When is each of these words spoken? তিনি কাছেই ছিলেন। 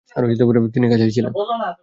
তিনি 0.73 0.85
কাছেই 0.91 1.11
ছিলেন। 1.11 1.31